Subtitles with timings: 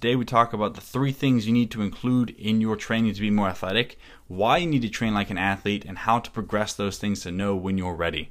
[0.00, 3.20] today we talk about the three things you need to include in your training to
[3.20, 6.72] be more athletic, why you need to train like an athlete, and how to progress
[6.72, 8.30] those things to know when you're ready.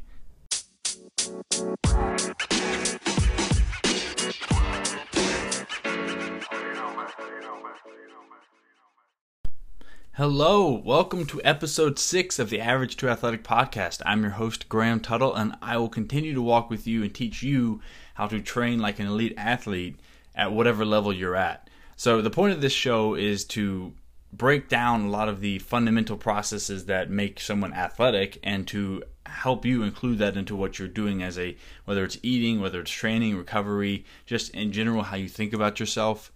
[10.14, 14.02] Hello, welcome to episode 6 of the Average to Athletic podcast.
[14.08, 17.44] I'm your host, Graham Tuttle, and I will continue to walk with you and teach
[17.44, 17.80] you
[18.16, 20.00] how to train like an elite athlete
[20.40, 21.70] at whatever level you're at.
[21.96, 23.94] So, the point of this show is to
[24.32, 29.66] break down a lot of the fundamental processes that make someone athletic and to help
[29.66, 33.36] you include that into what you're doing as a whether it's eating, whether it's training,
[33.36, 36.32] recovery, just in general how you think about yourself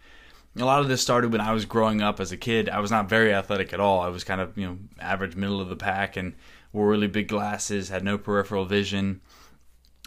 [0.55, 2.70] a lot of this started when I was growing up as a kid.
[2.70, 4.02] I was not very athletic at all.
[4.02, 6.33] I was kind of, you know, average middle of the pack and
[6.72, 9.22] wore really big glasses, had no peripheral vision.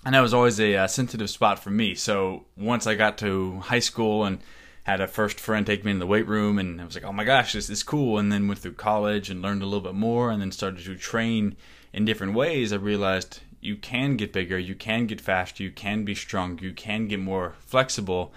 [0.05, 1.95] And that was always a, uh, sensitive spot for me.
[1.95, 4.39] So once I got to high school and
[4.85, 7.13] had a first friend take me in the weight room, and I was like, oh
[7.13, 8.19] my gosh, this is cool.
[8.19, 10.97] And then went through college and learned a little bit more and then started to
[10.97, 11.57] train
[11.93, 12.73] in different ways.
[12.73, 16.73] I realized you can get bigger, you can get faster, you can be strong, you
[16.73, 18.33] can get more flexible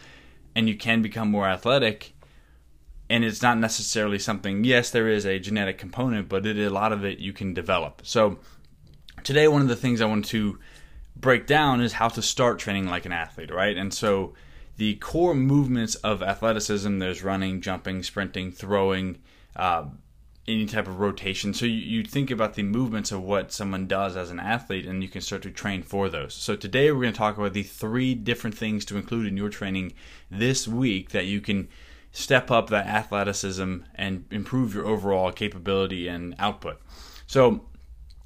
[0.56, 2.14] and you can become more athletic
[3.10, 6.92] and it's not necessarily something yes there is a genetic component but it, a lot
[6.92, 8.38] of it you can develop so
[9.24, 10.60] today one of the things i want to
[11.20, 14.34] break down is how to start training like an athlete right and so
[14.78, 19.18] the core movements of athleticism there's running jumping sprinting throwing
[19.56, 19.86] uh,
[20.50, 21.54] any type of rotation.
[21.54, 25.04] So you, you think about the movements of what someone does as an athlete, and
[25.04, 26.34] you can start to train for those.
[26.34, 29.50] So today we're going to talk about the three different things to include in your
[29.50, 29.94] training
[30.30, 31.70] this week that you can
[32.12, 36.82] step up that athleticism and improve your overall capability and output.
[37.28, 37.66] So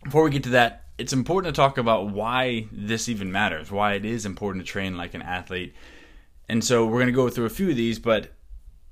[0.04, 3.94] before we get to that, it's important to talk about why this even matters, why
[3.94, 5.74] it is important to train like an athlete.
[6.48, 8.32] And so we're going to go through a few of these, but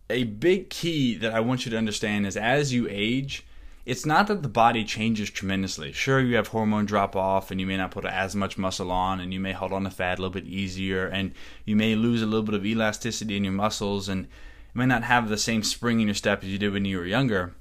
[0.09, 3.45] a big key that I want you to understand is as you age,
[3.85, 5.91] it's not that the body changes tremendously.
[5.91, 9.19] Sure, you have hormone drop off and you may not put as much muscle on
[9.19, 11.33] and you may hold on to fat a little bit easier and
[11.65, 15.03] you may lose a little bit of elasticity in your muscles and you may not
[15.03, 17.53] have the same spring in your step as you did when you were younger.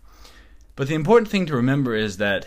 [0.77, 2.47] But the important thing to remember is that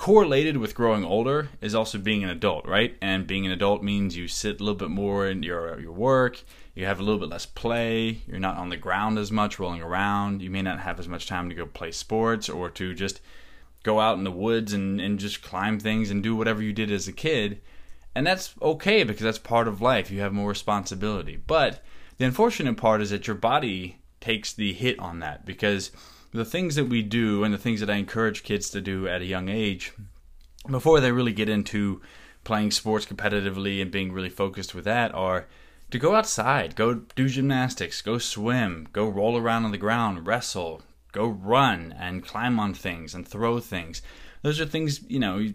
[0.00, 2.96] correlated with growing older is also being an adult, right?
[3.02, 6.42] And being an adult means you sit a little bit more in your your work,
[6.74, 9.82] you have a little bit less play, you're not on the ground as much rolling
[9.82, 13.20] around, you may not have as much time to go play sports or to just
[13.82, 16.90] go out in the woods and, and just climb things and do whatever you did
[16.90, 17.60] as a kid.
[18.14, 20.10] And that's okay because that's part of life.
[20.10, 21.36] You have more responsibility.
[21.46, 21.84] But
[22.16, 25.90] the unfortunate part is that your body takes the hit on that because
[26.32, 29.22] the things that we do and the things that I encourage kids to do at
[29.22, 29.92] a young age,
[30.68, 32.00] before they really get into
[32.44, 35.46] playing sports competitively and being really focused with that, are
[35.90, 40.82] to go outside, go do gymnastics, go swim, go roll around on the ground, wrestle,
[41.12, 44.00] go run and climb on things and throw things.
[44.42, 45.48] Those are things, you know,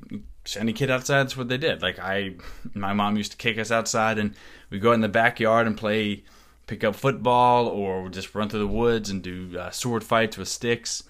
[0.44, 1.81] send a kid outside, that's what they did.
[1.81, 2.35] Like I,
[2.74, 4.35] my mom used to kick us outside and
[4.69, 6.24] we'd go in the backyard and play
[6.68, 10.48] pick up football or just run through the woods and do uh, sword fights with
[10.48, 11.03] sticks.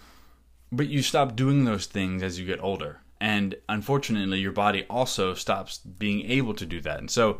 [0.71, 2.99] But you stop doing those things as you get older.
[3.21, 6.99] And unfortunately, your body also stops being able to do that.
[6.99, 7.39] And so,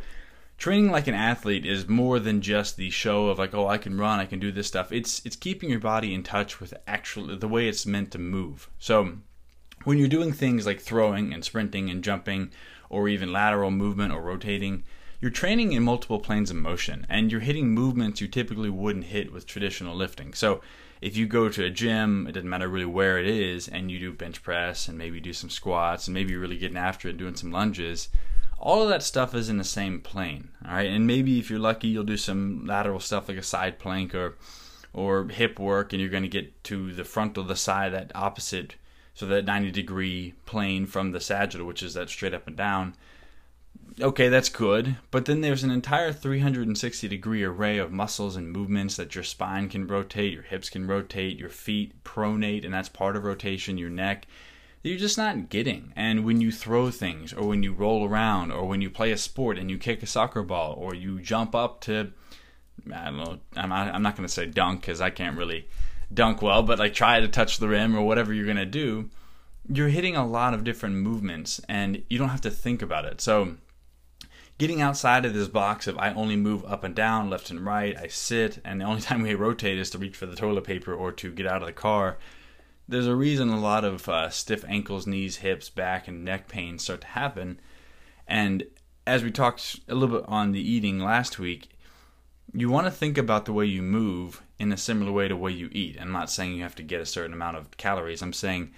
[0.57, 3.97] training like an athlete is more than just the show of like, oh, I can
[3.97, 4.91] run, I can do this stuff.
[4.91, 8.69] It's it's keeping your body in touch with actually the way it's meant to move.
[8.79, 9.17] So,
[9.83, 12.51] when you're doing things like throwing and sprinting and jumping,
[12.89, 14.83] or even lateral movement or rotating,
[15.25, 19.33] you're training in multiple planes of motion and you're hitting movements you typically wouldn't hit
[19.33, 20.35] with traditional lifting.
[20.35, 20.61] So
[21.01, 23.97] if you go to a gym, it doesn't matter really where it is, and you
[23.97, 27.17] do bench press and maybe do some squats and maybe you're really getting after it
[27.17, 28.09] doing some lunges,
[28.59, 30.49] all of that stuff is in the same plane.
[30.63, 30.91] All right.
[30.91, 34.37] And maybe if you're lucky you'll do some lateral stuff like a side plank or
[34.93, 38.11] or hip work and you're going to get to the front of the side that
[38.13, 38.75] opposite
[39.15, 42.93] so that 90 degree plane from the sagittal which is that straight up and down
[44.01, 44.97] okay, that's good.
[45.11, 49.69] But then there's an entire 360 degree array of muscles and movements that your spine
[49.69, 53.89] can rotate, your hips can rotate, your feet pronate, and that's part of rotation, your
[53.89, 54.27] neck.
[54.83, 55.93] You're just not getting.
[55.95, 59.17] And when you throw things, or when you roll around, or when you play a
[59.17, 62.11] sport and you kick a soccer ball, or you jump up to,
[62.93, 65.67] I don't know, I'm not, I'm not going to say dunk because I can't really
[66.13, 69.09] dunk well, but like try to touch the rim or whatever you're going to do,
[69.67, 73.21] you're hitting a lot of different movements and you don't have to think about it.
[73.21, 73.55] So,
[74.57, 77.95] getting outside of this box of I only move up and down, left and right,
[77.97, 80.93] I sit, and the only time we rotate is to reach for the toilet paper
[80.93, 82.17] or to get out of the car.
[82.87, 86.77] There's a reason a lot of uh, stiff ankles, knees, hips, back, and neck pain
[86.77, 87.59] start to happen.
[88.27, 88.65] And
[89.07, 91.69] as we talked a little bit on the eating last week,
[92.53, 95.39] you want to think about the way you move in a similar way to the
[95.39, 95.97] way you eat.
[95.99, 98.21] I'm not saying you have to get a certain amount of calories.
[98.21, 98.71] I'm saying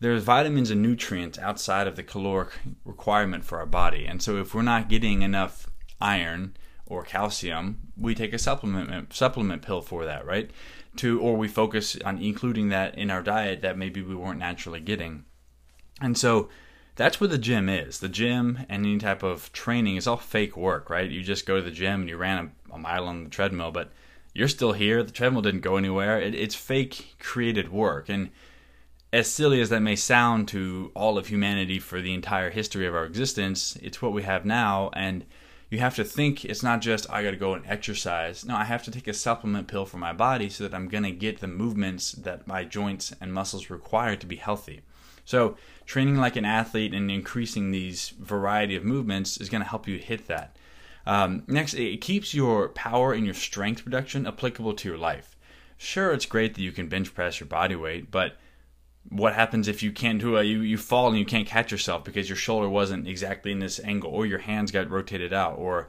[0.00, 2.50] there's vitamins and nutrients outside of the caloric
[2.84, 4.06] requirement for our body.
[4.06, 5.66] And so if we're not getting enough
[6.00, 6.56] iron
[6.86, 10.50] or calcium, we take a supplement supplement pill for that, right?
[10.96, 14.80] To or we focus on including that in our diet that maybe we weren't naturally
[14.80, 15.24] getting.
[16.00, 16.48] And so
[16.94, 18.00] that's where the gym is.
[18.00, 21.10] The gym and any type of training is all fake work, right?
[21.10, 23.70] You just go to the gym and you ran a, a mile on the treadmill,
[23.70, 23.92] but
[24.34, 25.02] you're still here.
[25.02, 26.20] The treadmill didn't go anywhere.
[26.20, 28.08] It, it's fake created work.
[28.08, 28.30] And
[29.12, 32.94] as silly as that may sound to all of humanity for the entire history of
[32.94, 34.90] our existence, it's what we have now.
[34.92, 35.24] And
[35.70, 38.44] you have to think it's not just I got to go and exercise.
[38.44, 41.04] No, I have to take a supplement pill for my body so that I'm going
[41.04, 44.82] to get the movements that my joints and muscles require to be healthy.
[45.24, 49.86] So, training like an athlete and increasing these variety of movements is going to help
[49.86, 50.56] you hit that.
[51.06, 55.36] Um, next, it keeps your power and your strength production applicable to your life.
[55.76, 58.38] Sure, it's great that you can bench press your body weight, but
[59.10, 60.44] what happens if you can't do it?
[60.44, 63.80] You, you fall and you can't catch yourself because your shoulder wasn't exactly in this
[63.80, 65.88] angle, or your hands got rotated out, or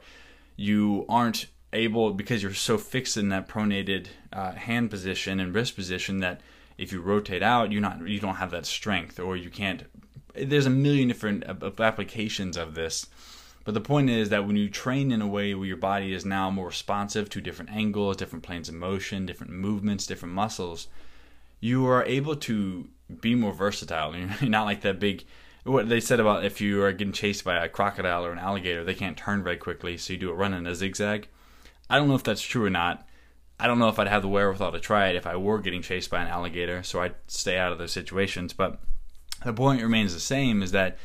[0.56, 5.76] you aren't able because you're so fixed in that pronated uh, hand position and wrist
[5.76, 6.40] position that
[6.78, 9.84] if you rotate out, you're not you don't have that strength, or you can't.
[10.34, 13.06] There's a million different applications of this,
[13.64, 16.24] but the point is that when you train in a way where your body is
[16.24, 20.88] now more responsive to different angles, different planes of motion, different movements, different muscles,
[21.60, 22.88] you are able to
[23.20, 24.16] be more versatile.
[24.40, 25.24] You're not like that big.
[25.64, 28.82] What they said about if you are getting chased by a crocodile or an alligator,
[28.82, 31.28] they can't turn very quickly, so you do a run in a zigzag.
[31.88, 33.06] I don't know if that's true or not.
[33.58, 35.82] I don't know if I'd have the wherewithal to try it if I were getting
[35.82, 38.54] chased by an alligator, so I'd stay out of those situations.
[38.54, 38.80] But
[39.44, 40.96] the point remains the same is that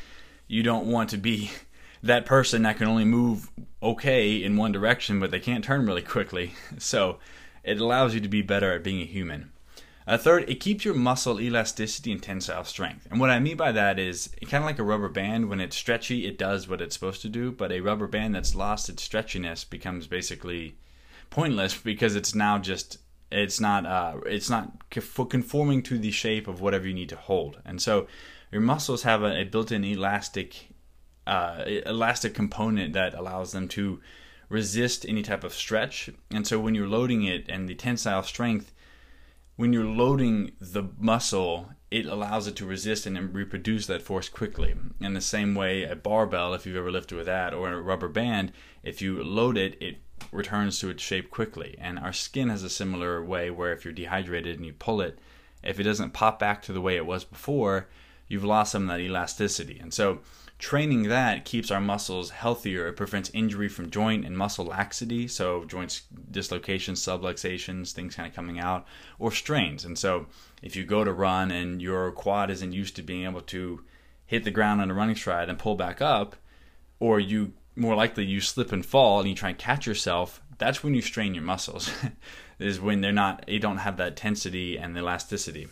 [0.48, 1.52] you don't want to be
[2.04, 3.50] that person that can only move
[3.84, 6.54] okay in one direction, but they can't turn really quickly.
[6.78, 7.20] So
[7.64, 9.52] it allows you to be better at being a human.
[10.08, 13.08] Uh, third, it keeps your muscle elasticity and tensile strength.
[13.10, 15.50] And what I mean by that is kind of like a rubber band.
[15.50, 17.52] When it's stretchy, it does what it's supposed to do.
[17.52, 20.78] But a rubber band that's lost its stretchiness becomes basically
[21.32, 23.00] pointless because it's now just
[23.32, 27.60] it's not uh, it's not conforming to the shape of whatever you need to hold,
[27.66, 28.08] and so
[28.52, 30.70] your muscles have a, a built-in elastic
[31.26, 34.00] uh, elastic component that allows them to
[34.48, 36.10] resist any type of stretch.
[36.30, 38.75] And so when you're loading it and the tensile strength,
[39.56, 44.76] when you're loading the muscle, it allows it to resist and reproduce that force quickly.
[45.00, 48.10] In the same way, a barbell, if you've ever lifted with that, or a rubber
[48.10, 48.52] band,
[48.84, 49.98] if you load it, it
[50.32, 51.76] returns to its shape quickly.
[51.80, 55.20] And our skin has a similar way where if you're dehydrated and you pull it,
[55.64, 57.88] if it doesn't pop back to the way it was before,
[58.28, 59.80] you've lost some of that elasticity.
[59.80, 60.20] And so
[60.58, 62.88] training that keeps our muscles healthier.
[62.88, 68.36] It prevents injury from joint and muscle laxity, so joints dislocations, subluxations, things kind of
[68.36, 68.86] coming out,
[69.20, 69.86] or strains.
[69.86, 70.28] And so
[70.62, 73.84] if you go to run and your quad isn't used to being able to
[74.26, 76.36] hit the ground on a running stride and pull back up,
[77.00, 80.84] or you more likely you slip and fall and you try and catch yourself, that's
[80.84, 81.92] when you strain your muscles.
[82.60, 85.68] is when they're not you don't have that tensity and elasticity.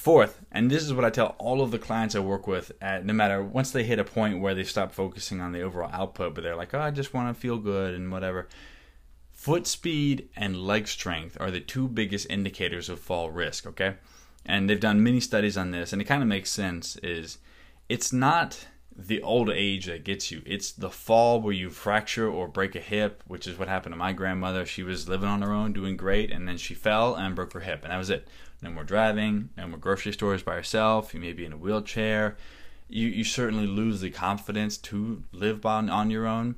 [0.00, 3.04] Fourth, and this is what I tell all of the clients I work with, at,
[3.04, 6.34] no matter once they hit a point where they stop focusing on the overall output,
[6.34, 8.48] but they're like, oh, I just want to feel good and whatever.
[9.30, 13.96] Foot speed and leg strength are the two biggest indicators of fall risk, okay?
[14.46, 16.96] And they've done many studies on this, and it kind of makes sense.
[17.02, 17.36] Is
[17.90, 20.40] it's not the old age that gets you.
[20.46, 23.98] It's the fall where you fracture or break a hip, which is what happened to
[23.98, 24.64] my grandmother.
[24.64, 27.60] She was living on her own, doing great, and then she fell and broke her
[27.60, 28.26] hip, and that was it.
[28.62, 31.14] No more driving, no more grocery stores by yourself.
[31.14, 32.36] You may be in a wheelchair.
[32.88, 36.56] You you certainly lose the confidence to live on on your own.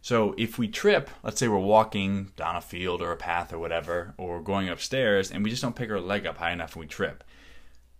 [0.00, 3.58] So if we trip, let's say we're walking down a field or a path or
[3.58, 6.80] whatever, or going upstairs, and we just don't pick our leg up high enough and
[6.80, 7.22] we trip,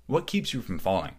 [0.07, 1.15] what keeps you from falling?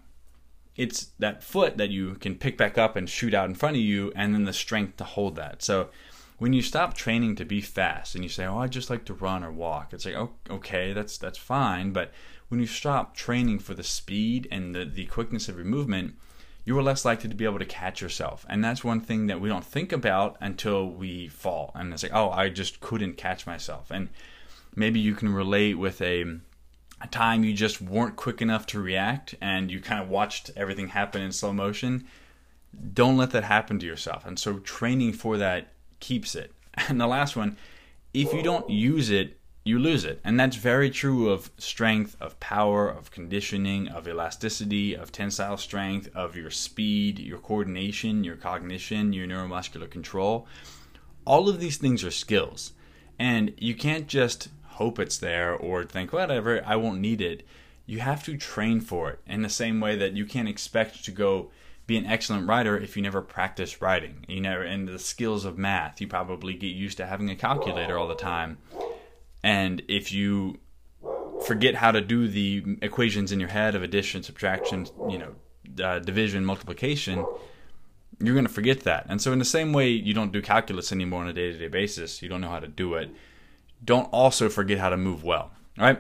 [0.76, 3.82] it's that foot that you can pick back up and shoot out in front of
[3.82, 5.62] you, and then the strength to hold that.
[5.62, 5.90] So
[6.44, 9.14] when you stop training to be fast and you say, "Oh, I just like to
[9.14, 12.12] run or walk," it's like, "Oh, okay, that's that's fine." But
[12.50, 16.16] when you stop training for the speed and the, the quickness of your movement,
[16.66, 18.46] you are less likely to be able to catch yourself.
[18.50, 21.72] And that's one thing that we don't think about until we fall.
[21.76, 24.10] And it's like, "Oh, I just couldn't catch myself." And
[24.76, 26.26] maybe you can relate with a
[27.00, 30.90] a time you just weren't quick enough to react and you kind of watched everything
[30.90, 32.06] happen in slow motion,
[32.94, 34.26] don't let that happen to yourself.
[34.26, 35.73] And so training for that
[36.04, 36.52] keeps it.
[36.90, 37.56] And the last one,
[38.14, 40.20] if you don't use it, you lose it.
[40.24, 46.10] And that's very true of strength, of power, of conditioning, of elasticity, of tensile strength,
[46.16, 50.48] of your speed, your coordination, your cognition, your neuromuscular control.
[51.26, 52.74] All of these things are skills.
[53.18, 57.46] And you can't just hope it's there or think, whatever, I won't need it.
[57.86, 61.12] You have to train for it in the same way that you can't expect to
[61.12, 61.52] go
[61.86, 64.26] be an excellent writer if you never practice writing.
[64.28, 67.98] You know, and the skills of math, you probably get used to having a calculator
[67.98, 68.58] all the time.
[69.44, 70.60] And if you
[71.46, 76.00] forget how to do the equations in your head of addition, subtraction, you know, uh,
[76.00, 77.26] division, multiplication,
[78.20, 79.06] you're going to forget that.
[79.10, 81.58] And so, in the same way, you don't do calculus anymore on a day to
[81.58, 83.10] day basis, you don't know how to do it.
[83.84, 85.52] Don't also forget how to move well.
[85.78, 86.00] All right.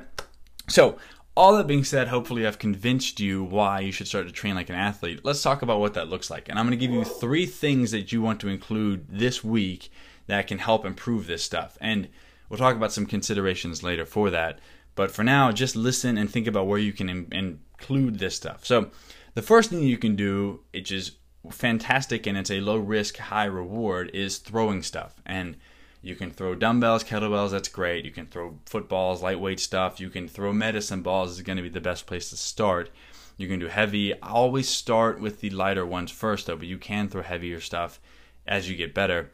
[0.69, 0.97] So,
[1.35, 4.69] all that being said, hopefully I've convinced you why you should start to train like
[4.69, 5.21] an athlete.
[5.23, 6.47] Let's talk about what that looks like.
[6.47, 9.91] And I'm going to give you three things that you want to include this week
[10.27, 11.77] that can help improve this stuff.
[11.81, 12.07] And
[12.49, 14.59] we'll talk about some considerations later for that.
[14.95, 18.63] But for now, just listen and think about where you can in- include this stuff.
[18.63, 18.91] So,
[19.33, 21.13] the first thing you can do, which is
[21.49, 25.15] fantastic and it's a low risk, high reward, is throwing stuff.
[25.25, 25.57] And
[26.03, 28.03] you can throw dumbbells, kettlebells, that's great.
[28.03, 30.01] You can throw footballs, lightweight stuff.
[30.01, 32.89] You can throw medicine balls, is going to be the best place to start.
[33.37, 34.13] You can do heavy.
[34.21, 38.01] I always start with the lighter ones first, though, but you can throw heavier stuff
[38.45, 39.31] as you get better.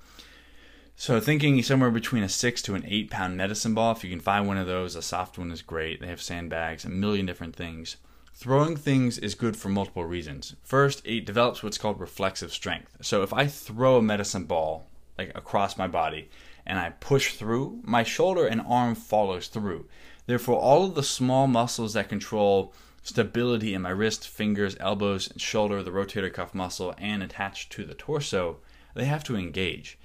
[0.96, 4.20] So thinking somewhere between a six to an eight pound medicine ball, if you can
[4.20, 6.00] find one of those, a soft one is great.
[6.00, 7.98] They have sandbags, a million different things.
[8.36, 10.56] Throwing things is good for multiple reasons.
[10.62, 12.96] First, it develops what's called reflexive strength.
[13.02, 14.86] So if I throw a medicine ball
[15.18, 16.30] like across my body
[16.66, 19.88] and I push through, my shoulder and arm follows through.
[20.26, 25.82] Therefore, all of the small muscles that control stability in my wrist, fingers, elbows, shoulder,
[25.82, 28.58] the rotator cuff muscle, and attached to the torso,
[28.94, 29.98] they have to engage.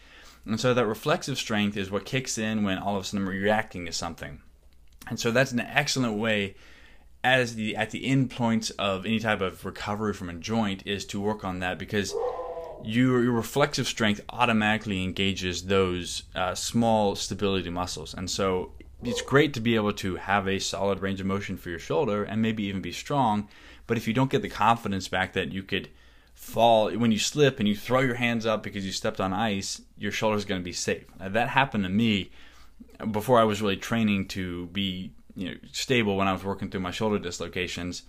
[0.46, 3.28] And so that reflexive strength is what kicks in when all of a sudden I'm
[3.28, 4.40] reacting to something.
[5.08, 6.54] And so that's an excellent way
[7.23, 11.06] as the at the end points of any type of recovery from a joint is
[11.06, 12.14] to work on that because
[12.85, 18.14] your, your reflexive strength automatically engages those uh, small stability muscles.
[18.14, 18.73] And so
[19.03, 22.25] it's great to be able to have a solid range of motion for your shoulder
[22.25, 23.49] and maybe even be strong.
[23.87, 25.88] But if you don't get the confidence back that you could
[26.35, 29.81] fall when you slip and you throw your hands up because you stepped on ice,
[29.97, 31.05] your shoulder is going to be safe.
[31.19, 32.31] Now, that happened to me
[33.11, 36.81] before I was really training to be you know stable when I was working through
[36.81, 38.03] my shoulder dislocations.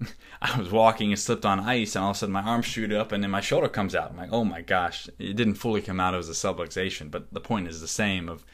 [0.42, 2.92] I was walking and slipped on ice, and all of a sudden my arm shoot
[2.92, 4.10] up, and then my shoulder comes out.
[4.10, 5.08] I'm like, oh my gosh!
[5.18, 7.10] It didn't fully come out; it was a subluxation.
[7.10, 8.44] But the point is the same: of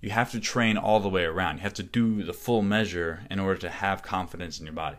[0.00, 1.58] you have to train all the way around.
[1.58, 4.96] You have to do the full measure in order to have confidence in your body.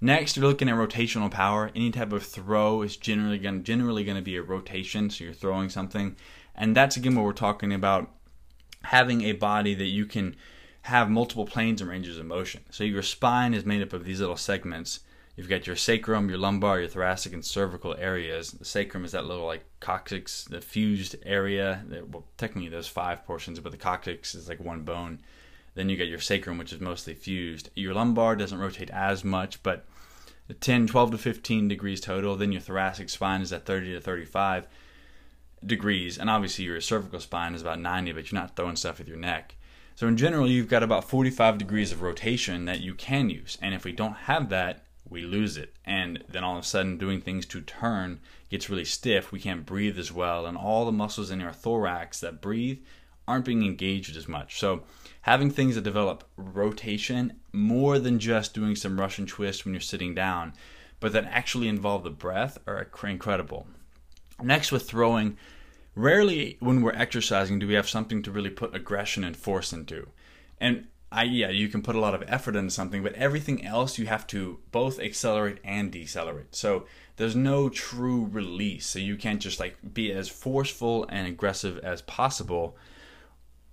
[0.00, 1.70] Next, you're looking at rotational power.
[1.74, 5.32] Any type of throw is generally going generally going to be a rotation, so you're
[5.32, 6.16] throwing something,
[6.54, 8.10] and that's again what we're talking about
[8.82, 10.36] having a body that you can
[10.82, 12.62] have multiple planes and ranges of motion.
[12.70, 15.00] So your spine is made up of these little segments.
[15.36, 18.52] You've got your sacrum, your lumbar, your thoracic, and cervical areas.
[18.52, 21.84] The sacrum is that little like coccyx, the fused area.
[22.10, 25.20] Well, technically there's five portions, but the coccyx is like one bone.
[25.74, 27.68] Then you get your sacrum, which is mostly fused.
[27.74, 29.84] Your lumbar doesn't rotate as much, but
[30.60, 32.34] 10, 12 to 15 degrees total.
[32.34, 34.66] Then your thoracic spine is at 30 to 35
[35.66, 36.16] degrees.
[36.16, 39.18] And obviously your cervical spine is about 90, but you're not throwing stuff with your
[39.18, 39.54] neck.
[39.96, 43.58] So in general, you've got about 45 degrees of rotation that you can use.
[43.60, 45.74] And if we don't have that, we lose it.
[45.84, 48.20] And then all of a sudden, doing things to turn
[48.50, 49.32] gets really stiff.
[49.32, 50.46] We can't breathe as well.
[50.46, 52.78] And all the muscles in our thorax that breathe
[53.28, 54.58] aren't being engaged as much.
[54.58, 54.84] So
[55.22, 60.14] having things that develop rotation more than just doing some Russian twist when you're sitting
[60.14, 60.52] down,
[61.00, 63.66] but that actually involve the breath are incredible.
[64.42, 65.36] Next, with throwing,
[65.94, 70.08] rarely when we're exercising do we have something to really put aggression and force into.
[70.60, 73.98] And I, yeah, you can put a lot of effort into something, but everything else
[73.98, 76.54] you have to both accelerate and decelerate.
[76.54, 76.86] So
[77.16, 78.86] there's no true release.
[78.86, 82.76] So you can't just like be as forceful and aggressive as possible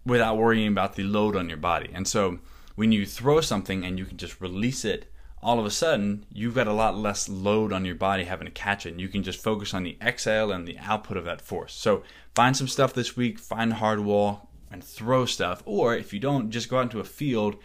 [0.06, 1.90] without worrying about the load on your body.
[1.94, 2.40] And so
[2.76, 5.12] when you throw something and you can just release it,
[5.42, 8.52] all of a sudden you've got a lot less load on your body having to
[8.52, 8.92] catch it.
[8.92, 11.74] And you can just focus on the exhale and the output of that force.
[11.74, 12.04] So
[12.36, 15.62] find some stuff this week, find hard wall and throw stuff.
[15.66, 17.56] Or if you don't, just go out into a field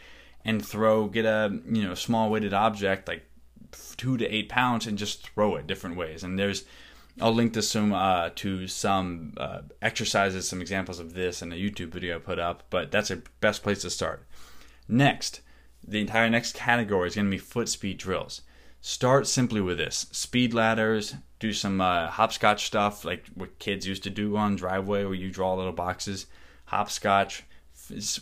[0.45, 3.25] and throw, get a you know small weighted object like
[3.97, 6.23] two to eight pounds and just throw it different ways.
[6.23, 6.65] And there's
[7.21, 11.57] I'll link to some uh, to some uh, exercises, some examples of this in a
[11.57, 12.65] YouTube video I put up.
[12.71, 14.27] But that's a best place to start.
[14.87, 15.41] Next,
[15.87, 18.43] the entire next category is going to be foot speed drills.
[18.81, 21.15] Start simply with this: speed ladders.
[21.41, 25.31] Do some uh, hopscotch stuff like what kids used to do on driveway, where you
[25.31, 26.27] draw little boxes.
[26.69, 27.45] Hopscotch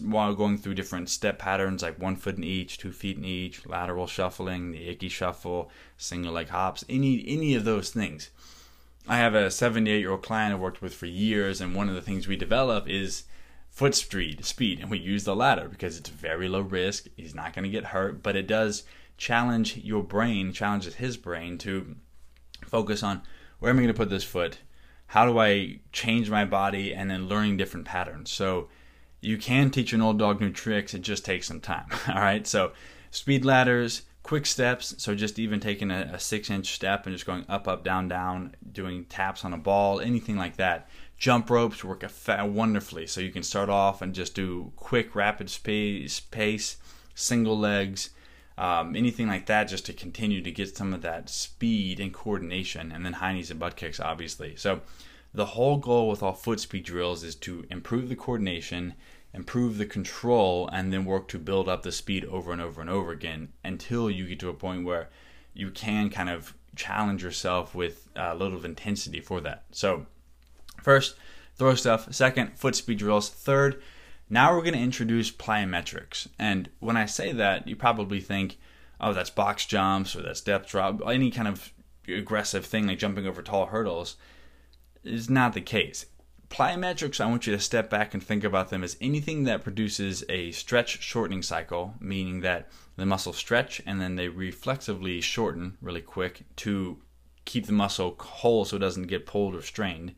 [0.01, 3.67] while going through different step patterns like one foot in each, two feet in each,
[3.67, 8.31] lateral shuffling, the Ickey shuffle, single leg hops, any any of those things
[9.09, 11.95] I have a 78 year old client I've worked with for years, and one of
[11.95, 13.25] the things we develop is
[13.71, 17.07] foot speed, speed, and we use the ladder because it's very low risk.
[17.17, 18.83] He's not going to get hurt, but it does
[19.17, 21.95] challenge your brain, challenges his brain to
[22.67, 23.23] focus on
[23.61, 24.59] where am I going to put this foot?
[25.09, 26.95] How do I change my body?
[26.95, 28.31] And then learning different patterns.
[28.31, 28.69] So
[29.21, 30.95] you can teach an old dog new tricks.
[30.95, 31.87] It just takes some time.
[32.09, 32.47] All right.
[32.47, 32.73] So
[33.11, 34.95] speed ladders, quick steps.
[34.99, 38.09] So just even taking a, a six inch step and just going up, up, down,
[38.09, 40.89] down, doing taps on a ball, anything like that.
[41.19, 43.07] Jump ropes work wonderfully.
[43.07, 46.77] So you can start off and just do quick, rapid pace, pace
[47.17, 48.11] single legs,
[48.59, 52.93] um, anything like that, just to continue to get some of that speed and coordination.
[52.93, 54.57] And then high knees and butt kicks, obviously.
[54.57, 54.81] So
[55.35, 58.95] the whole goal with all foot speed drills is to improve the coordination
[59.37, 62.89] improve the control, and then work to build up the speed over and over and
[62.89, 65.11] over again until you get to a point where
[65.53, 69.65] you can kind of challenge yourself with a little of intensity for that.
[69.73, 70.07] So,
[70.83, 71.17] first,
[71.55, 72.13] throw stuff.
[72.15, 73.29] Second, foot speed drills.
[73.29, 73.83] Third,
[74.29, 76.29] now we're going to introduce plyometrics.
[76.39, 78.59] And when I say that, you probably think,
[79.01, 81.73] oh, that's box jumps or that's depth drop, any kind of
[82.09, 84.17] aggressive thing like jumping over tall hurdles
[85.03, 86.07] is not the case
[86.49, 90.25] plyometrics, I want you to step back and think about them as anything that produces
[90.29, 96.01] a stretch shortening cycle, meaning that the muscles stretch and then they reflexively shorten really
[96.01, 96.99] quick to
[97.45, 100.15] keep the muscle whole so it doesn't get pulled or strained.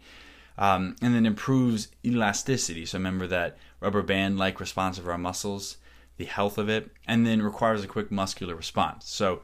[0.56, 2.84] Um, and then improves elasticity.
[2.84, 5.76] So remember that rubber band like response of our muscles,
[6.16, 9.08] the health of it, and then requires a quick muscular response.
[9.08, 9.42] So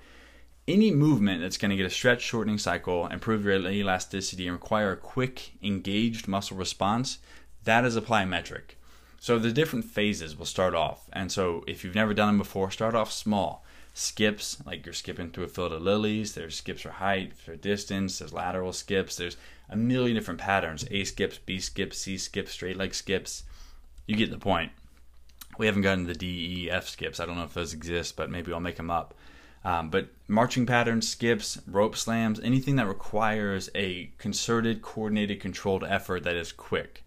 [0.67, 4.93] any movement that's going to get a stretch shortening cycle, improve your elasticity, and require
[4.93, 7.19] a quick, engaged muscle response,
[7.65, 8.77] that is a plyometric.
[9.21, 11.09] So the different phases will start off.
[11.13, 13.65] And so if you've never done them before, start off small.
[13.95, 16.35] Skips, like you're skipping through a field of lilies.
[16.35, 18.19] There's skips for height, for distance.
[18.19, 19.17] There's lateral skips.
[19.17, 19.37] There's
[19.71, 20.85] a million different patterns.
[20.91, 23.45] A skips, B skips, C skips, straight leg skips.
[24.07, 24.73] You get the point.
[25.59, 27.21] We haven't gotten the D, E, F skips.
[27.21, 29.15] I don't know if those exist, but maybe I'll make them up.
[29.65, 36.25] Um, but marching patterns, skips, rope slams, anything that requires a concerted, coordinated, controlled effort
[36.25, 37.03] that is quick.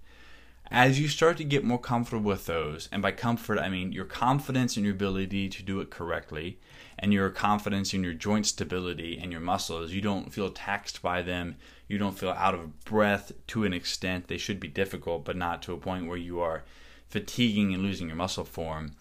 [0.71, 4.05] As you start to get more comfortable with those, and by comfort I mean your
[4.05, 6.59] confidence in your ability to do it correctly,
[6.99, 11.21] and your confidence in your joint stability and your muscles, you don't feel taxed by
[11.21, 11.55] them,
[11.87, 14.27] you don't feel out of breath to an extent.
[14.27, 16.63] They should be difficult, but not to a point where you are
[17.09, 18.95] fatiguing and losing your muscle form,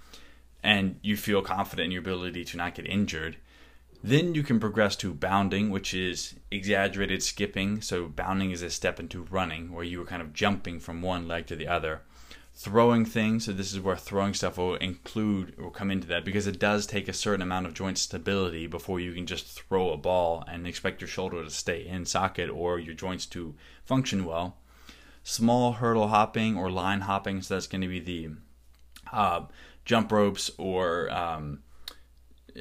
[0.62, 3.36] and you feel confident in your ability to not get injured
[4.06, 7.80] then you can progress to bounding, which is exaggerated skipping.
[7.80, 11.26] So, bounding is a step into running, where you are kind of jumping from one
[11.26, 12.02] leg to the other.
[12.54, 16.46] Throwing things, so this is where throwing stuff will include, will come into that, because
[16.46, 19.96] it does take a certain amount of joint stability before you can just throw a
[19.96, 24.56] ball and expect your shoulder to stay in socket or your joints to function well.
[25.28, 28.28] Small hurdle hopping or line hopping, so that's going to be the
[29.12, 29.40] uh,
[29.84, 31.64] jump ropes or um,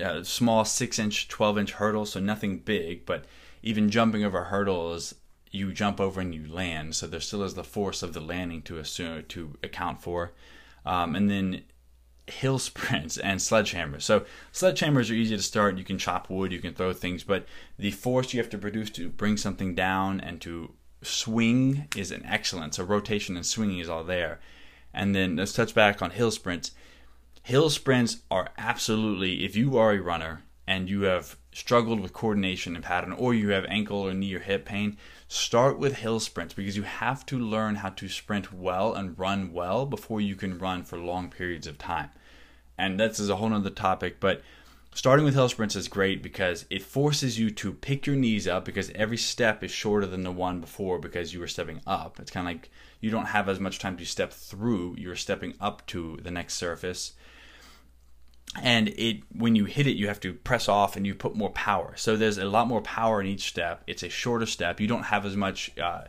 [0.04, 3.26] uh, small six inch, 12 inch hurdles, so nothing big, but
[3.62, 5.14] even jumping over hurdles,
[5.52, 8.64] you jump over and you land, so there still is the force of the landing
[8.64, 10.32] to assume to account for.
[10.88, 11.62] Um, and then
[12.26, 14.02] hill sprints and sledgehammers.
[14.02, 15.78] So sledgehammers are easy to start.
[15.78, 17.46] You can chop wood, you can throw things, but
[17.78, 20.72] the force you have to produce to bring something down and to
[21.06, 22.76] swing is an excellent.
[22.76, 24.40] So rotation and swinging is all there.
[24.94, 26.72] And then let's touch back on hill sprints.
[27.44, 32.76] Hill sprints are absolutely, if you are a runner and you have struggled with coordination
[32.76, 36.54] and pattern, or you have ankle or knee or hip pain, start with hill sprints
[36.54, 40.58] because you have to learn how to sprint well and run well before you can
[40.58, 42.10] run for long periods of time.
[42.78, 44.42] And that's a whole other topic, but
[44.96, 48.64] starting with hill sprints is great because it forces you to pick your knees up
[48.64, 52.18] because every step is shorter than the one before because you were stepping up.
[52.18, 55.54] It's kind of like you don't have as much time to step through, you're stepping
[55.60, 57.12] up to the next surface.
[58.62, 61.50] And it when you hit it you have to press off and you put more
[61.50, 61.94] power.
[61.98, 63.84] So there's a lot more power in each step.
[63.88, 64.80] It's a shorter step.
[64.80, 66.06] You don't have as much uh,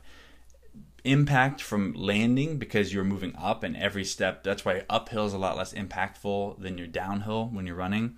[1.03, 5.39] impact from landing because you're moving up and every step that's why uphill is a
[5.39, 8.17] lot less impactful than your downhill when you're running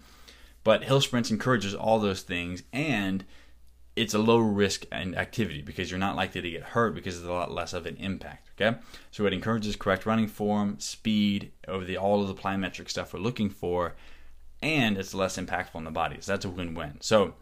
[0.64, 3.24] but hill sprints encourages all those things and
[3.96, 7.26] it's a low risk and activity because you're not likely to get hurt because it's
[7.26, 8.78] a lot less of an impact okay
[9.10, 13.20] so it encourages correct running form speed over the all of the plyometric stuff we're
[13.20, 13.94] looking for
[14.62, 16.16] and it's less impactful on the body.
[16.20, 16.98] So that's a win win.
[17.00, 17.34] So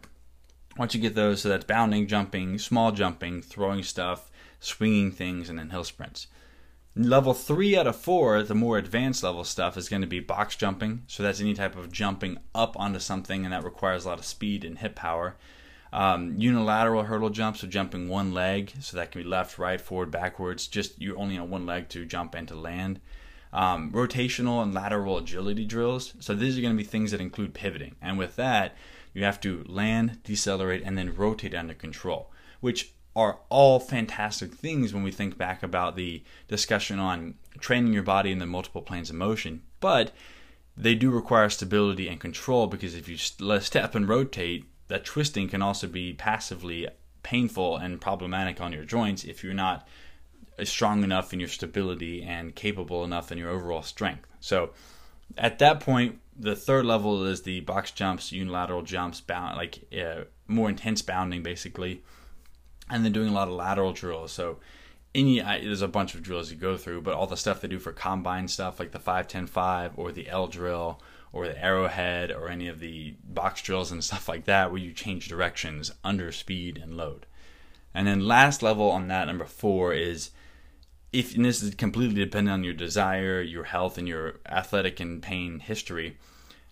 [0.77, 5.57] once you get those, so that's bounding, jumping, small jumping, throwing stuff, swinging things, and
[5.57, 6.27] then hill sprints.
[6.97, 10.55] Level three out of four, the more advanced level stuff, is going to be box
[10.55, 11.03] jumping.
[11.05, 14.25] So that's any type of jumping up onto something, and that requires a lot of
[14.25, 15.35] speed and hip power.
[15.93, 20.09] Um, unilateral hurdle jumps, so jumping one leg, so that can be left, right, forward,
[20.09, 20.65] backwards.
[20.65, 22.99] Just you're only on one leg to jump and to land.
[23.53, 26.15] Um, rotational and lateral agility drills.
[26.19, 28.75] So these are going to be things that include pivoting, and with that,
[29.13, 34.93] you have to land, decelerate, and then rotate under control, which are all fantastic things
[34.93, 39.09] when we think back about the discussion on training your body in the multiple planes
[39.09, 39.63] of motion.
[39.79, 40.11] But
[40.77, 45.63] they do require stability and control because if you step and rotate, that twisting can
[45.63, 46.87] also be passively
[47.23, 49.87] painful and problematic on your joints if you're not
[50.63, 54.29] strong enough in your stability and capable enough in your overall strength.
[54.39, 54.73] So
[55.39, 60.25] at that point, the third level is the box jumps, unilateral jumps, bound like uh,
[60.47, 62.03] more intense bounding basically,
[62.89, 64.31] and then doing a lot of lateral drills.
[64.31, 64.57] So
[65.13, 67.79] any there's a bunch of drills you go through, but all the stuff they do
[67.79, 71.01] for combine stuff like the 5-10-5 or the L drill
[71.33, 74.93] or the arrowhead or any of the box drills and stuff like that where you
[74.93, 77.25] change directions under speed and load.
[77.93, 80.31] And then last level on that number 4 is
[81.11, 85.59] if this is completely dependent on your desire, your health and your athletic and pain
[85.59, 86.17] history.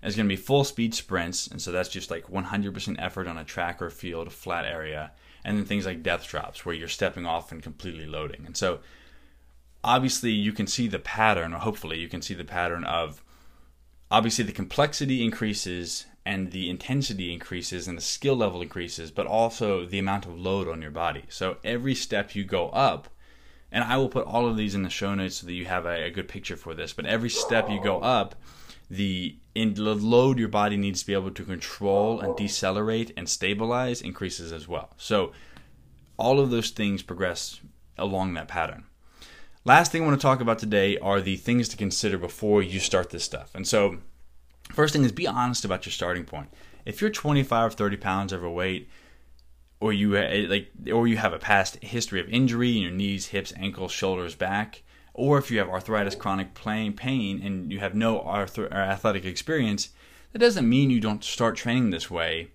[0.05, 3.37] It's going to be full speed sprints, and so that's just like 100% effort on
[3.37, 5.11] a track or field, flat area
[5.45, 8.43] and then things like depth drops where you're stepping off and completely loading.
[8.45, 8.79] And so
[9.83, 13.23] obviously you can see the pattern, or hopefully you can see the pattern of
[14.09, 19.85] obviously the complexity increases and the intensity increases and the skill level increases, but also
[19.85, 21.25] the amount of load on your body.
[21.29, 23.07] So every step you go up,
[23.71, 25.85] and I will put all of these in the show notes so that you have
[25.85, 28.33] a, a good picture for this, but every step you go up,
[28.89, 33.27] the in the load your body needs to be able to control and decelerate and
[33.27, 34.93] stabilize increases as well.
[34.97, 35.31] So
[36.17, 37.61] all of those things progress
[37.97, 38.83] along that pattern.
[39.63, 42.79] Last thing I want to talk about today are the things to consider before you
[42.79, 43.55] start this stuff.
[43.55, 43.97] And so
[44.73, 46.49] first thing is be honest about your starting point.
[46.85, 48.89] If you're 25 or 30 pounds overweight,
[49.79, 53.27] or you eh, like, or you have a past history of injury in your knees,
[53.27, 54.83] hips, ankles, shoulders, back,
[55.17, 59.89] or if you have arthritis, chronic pain, and you have no arth- athletic experience,
[60.33, 62.49] that doesn't mean you don't start training this way.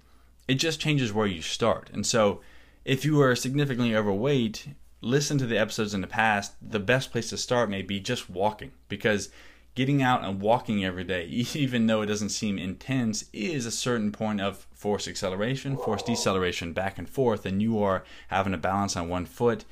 [0.47, 1.89] It just changes where you start.
[1.91, 2.43] And so,
[2.85, 4.69] if you are significantly overweight,
[5.01, 6.53] listen to the episodes in the past.
[6.61, 9.31] The best place to start may be just walking because
[9.75, 14.13] getting out and walking every day, even though it doesn't seem intense, is a certain
[14.13, 18.97] point of force acceleration, force deceleration back and forth, and you are having a balance
[18.97, 19.65] on one foot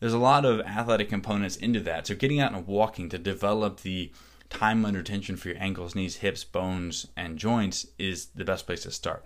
[0.00, 2.06] there's a lot of athletic components into that.
[2.06, 4.10] So getting out and walking to develop the
[4.48, 8.82] time under tension for your ankles, knees, hips, bones, and joints is the best place
[8.82, 9.24] to start.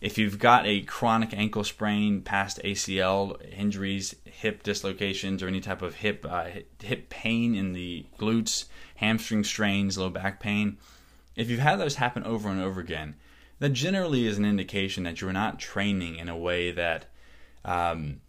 [0.00, 5.82] If you've got a chronic ankle sprain, past ACL injuries, hip dislocations, or any type
[5.82, 6.48] of hip uh,
[6.82, 10.78] hip pain in the glutes, hamstring strains, low back pain,
[11.36, 13.16] if you've had those happen over and over again,
[13.60, 17.06] that generally is an indication that you're not training in a way that
[17.64, 18.20] um,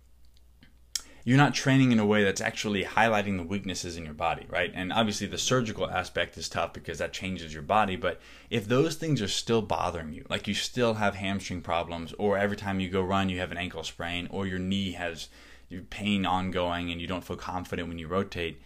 [1.28, 4.72] you're not training in a way that's actually highlighting the weaknesses in your body, right?
[4.76, 7.96] And obviously, the surgical aspect is tough because that changes your body.
[7.96, 12.38] But if those things are still bothering you, like you still have hamstring problems, or
[12.38, 15.30] every time you go run, you have an ankle sprain, or your knee has
[15.90, 18.62] pain ongoing and you don't feel confident when you rotate,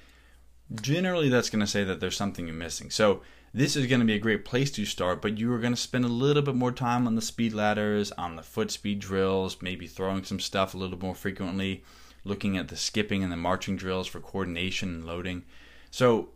[0.82, 2.91] generally that's going to say that there's something you're missing.
[2.91, 5.74] So, this is going to be a great place to start, but you are going
[5.74, 9.00] to spend a little bit more time on the speed ladders, on the foot speed
[9.00, 11.84] drills, maybe throwing some stuff a little more frequently
[12.30, 15.44] looking at the skipping and the marching drills for coordination and loading.
[15.92, 16.30] So,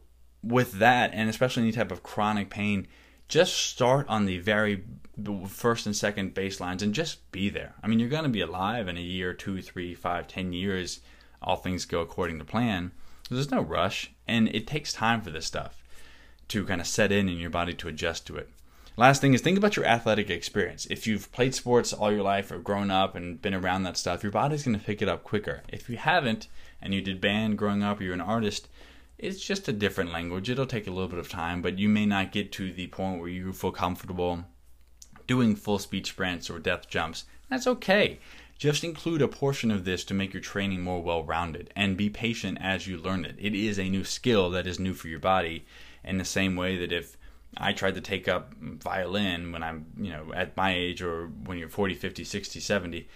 [0.43, 2.87] with that, and especially any type of chronic pain,
[3.29, 4.83] just start on the very
[5.47, 7.75] first and second baselines and just be there.
[7.81, 10.99] I mean, you're going to be alive in a year, two, three, five, ten years.
[11.41, 12.91] All things go according to plan.
[13.29, 15.83] So There's no rush, and it takes time for this stuff
[16.49, 18.49] to kind of set in in your body to adjust to it.
[18.95, 20.85] Last thing is think about your athletic experience.
[20.85, 24.21] If you've played sports all your life or grown up and been around that stuff,
[24.21, 25.63] your body's going to pick it up quicker.
[25.67, 26.47] If you haven't
[26.79, 28.67] and you did band growing up or you're an artist,
[29.17, 30.47] it's just a different language.
[30.47, 33.19] It'll take a little bit of time, but you may not get to the point
[33.19, 34.45] where you feel comfortable
[35.25, 37.25] doing full speed sprints or depth jumps.
[37.49, 38.19] That's okay.
[38.59, 42.11] Just include a portion of this to make your training more well rounded and be
[42.11, 43.37] patient as you learn it.
[43.39, 45.65] It is a new skill that is new for your body
[46.03, 47.17] in the same way that if
[47.57, 51.57] I tried to take up violin when I'm, you know, at my age or when
[51.57, 53.07] you're 40, 50, 60, 70.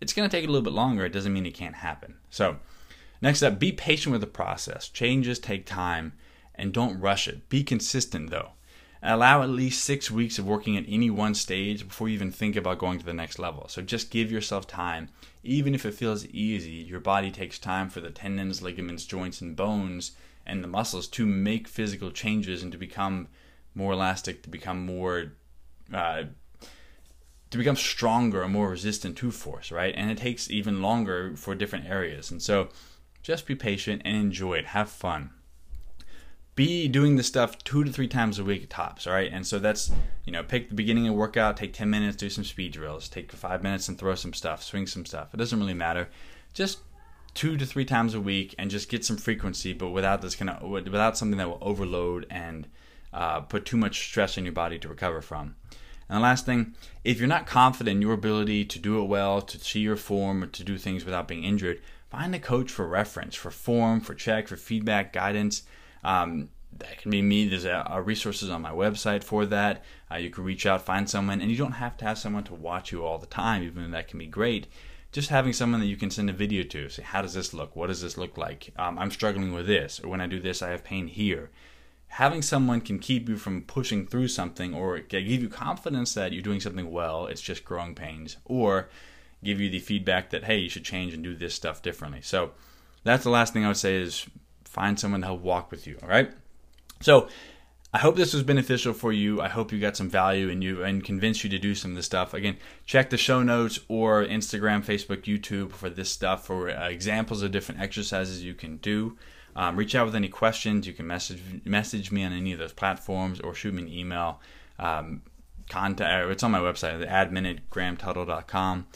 [0.00, 1.04] It's going to take a little bit longer.
[1.04, 2.16] It doesn't mean it can't happen.
[2.30, 2.56] So,
[3.20, 4.88] next up, be patient with the process.
[4.88, 6.12] Changes take time
[6.54, 7.48] and don't rush it.
[7.48, 8.50] Be consistent though.
[9.04, 12.54] Allow at least six weeks of working at any one stage before you even think
[12.54, 13.66] about going to the next level.
[13.68, 15.08] So just give yourself time.
[15.42, 19.56] Even if it feels easy, your body takes time for the tendons, ligaments, joints, and
[19.56, 20.12] bones
[20.46, 23.28] and the muscles to make physical changes and to become
[23.74, 25.32] more elastic, to become more
[25.92, 26.24] uh,
[27.52, 29.94] to become stronger and more resistant to force, right?
[29.94, 32.30] And it takes even longer for different areas.
[32.30, 32.70] And so
[33.22, 34.66] just be patient and enjoy it.
[34.66, 35.30] Have fun.
[36.54, 39.30] Be doing this stuff two to three times a week tops, all right?
[39.30, 39.92] And so that's,
[40.24, 43.30] you know, pick the beginning of workout, take 10 minutes, do some speed drills, take
[43.30, 45.34] five minutes and throw some stuff, swing some stuff.
[45.34, 46.08] It doesn't really matter.
[46.54, 46.78] Just
[47.34, 50.48] two to three times a week and just get some frequency, but without this kind
[50.48, 52.66] of, without something that will overload and
[53.12, 55.56] uh, put too much stress on your body to recover from.
[56.08, 59.40] And the last thing, if you're not confident in your ability to do it well,
[59.40, 62.86] to see your form, or to do things without being injured, find a coach for
[62.86, 65.62] reference, for form, for check, for feedback, guidance.
[66.04, 67.48] Um, that can be me.
[67.48, 69.84] There's a, a resources on my website for that.
[70.10, 72.54] Uh, you can reach out, find someone, and you don't have to have someone to
[72.54, 74.66] watch you all the time, even though that can be great.
[75.12, 77.76] Just having someone that you can send a video to, say, how does this look?
[77.76, 78.72] What does this look like?
[78.76, 81.50] Um, I'm struggling with this, or when I do this, I have pain here
[82.16, 86.42] having someone can keep you from pushing through something or give you confidence that you're
[86.42, 88.90] doing something well, it's just growing pains, or
[89.42, 92.20] give you the feedback that, hey, you should change and do this stuff differently.
[92.20, 92.50] So
[93.02, 94.26] that's the last thing I would say is
[94.66, 96.30] find someone to help walk with you, all right?
[97.00, 97.28] So
[97.94, 99.40] I hope this was beneficial for you.
[99.40, 101.96] I hope you got some value and you and convinced you to do some of
[101.96, 102.34] this stuff.
[102.34, 107.40] Again, check the show notes or Instagram, Facebook, YouTube for this stuff for uh, examples
[107.40, 109.16] of different exercises you can do.
[109.54, 110.86] Um, reach out with any questions.
[110.86, 114.40] You can message message me on any of those platforms or shoot me an email.
[114.78, 115.22] Um,
[115.68, 116.30] contact.
[116.30, 118.86] It's on my website, admin at grahamtuttle.com.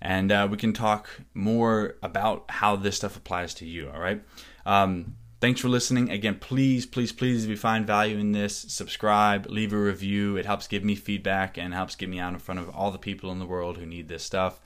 [0.00, 3.88] And uh, we can talk more about how this stuff applies to you.
[3.88, 4.20] All right.
[4.66, 6.10] Um, thanks for listening.
[6.10, 10.36] Again, please, please, please, if you find value in this, subscribe, leave a review.
[10.36, 12.98] It helps give me feedback and helps get me out in front of all the
[12.98, 14.60] people in the world who need this stuff.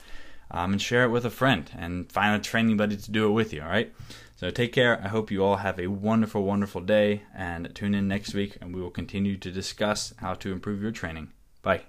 [0.49, 3.31] Um, and share it with a friend and find a training buddy to do it
[3.31, 3.61] with you.
[3.61, 3.93] All right.
[4.37, 5.01] So take care.
[5.03, 8.73] I hope you all have a wonderful, wonderful day and tune in next week and
[8.73, 11.33] we will continue to discuss how to improve your training.
[11.63, 11.85] Bye.